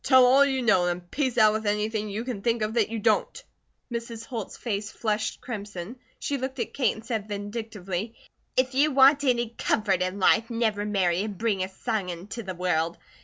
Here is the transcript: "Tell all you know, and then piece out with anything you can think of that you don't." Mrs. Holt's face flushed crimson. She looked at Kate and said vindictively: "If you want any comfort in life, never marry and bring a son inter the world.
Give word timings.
"Tell 0.03 0.25
all 0.25 0.43
you 0.43 0.63
know, 0.63 0.87
and 0.87 1.01
then 1.01 1.07
piece 1.09 1.37
out 1.37 1.53
with 1.53 1.67
anything 1.67 2.09
you 2.09 2.23
can 2.23 2.41
think 2.41 2.63
of 2.63 2.73
that 2.73 2.89
you 2.89 2.97
don't." 2.97 3.43
Mrs. 3.93 4.25
Holt's 4.25 4.57
face 4.57 4.89
flushed 4.89 5.41
crimson. 5.41 5.95
She 6.17 6.39
looked 6.39 6.57
at 6.57 6.73
Kate 6.73 6.95
and 6.95 7.05
said 7.05 7.27
vindictively: 7.27 8.15
"If 8.57 8.73
you 8.73 8.89
want 8.89 9.23
any 9.23 9.49
comfort 9.59 10.01
in 10.01 10.17
life, 10.19 10.49
never 10.49 10.85
marry 10.85 11.21
and 11.21 11.37
bring 11.37 11.63
a 11.63 11.69
son 11.69 12.09
inter 12.09 12.41
the 12.41 12.55
world. 12.55 12.97